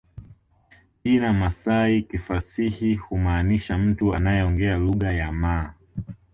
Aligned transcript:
Jina 1.03 1.33
Masai 1.33 2.01
kifasihi 2.01 2.95
humaanisha 2.95 3.77
mtu 3.77 4.15
anayeongea 4.15 4.77
lugha 4.77 5.11
ya 5.11 5.31
Maa 5.31 5.73